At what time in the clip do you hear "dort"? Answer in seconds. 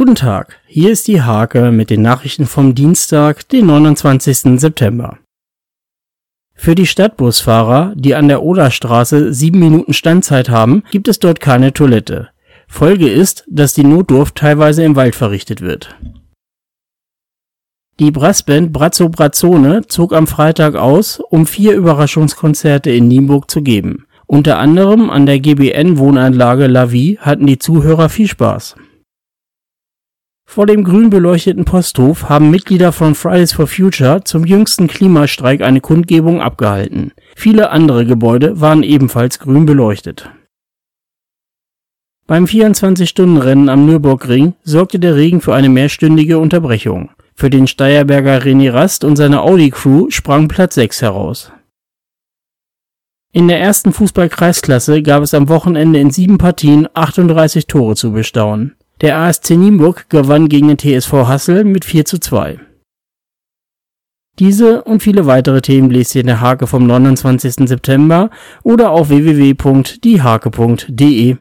11.18-11.40